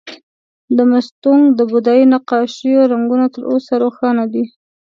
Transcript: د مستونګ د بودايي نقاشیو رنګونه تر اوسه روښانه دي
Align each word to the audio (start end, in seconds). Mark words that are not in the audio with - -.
د 0.77 0.77
مستونګ 0.91 1.41
د 1.57 1.59
بودايي 1.71 2.05
نقاشیو 2.13 2.89
رنګونه 2.91 3.25
تر 3.33 3.43
اوسه 3.51 3.73
روښانه 3.83 4.25
دي 4.33 4.43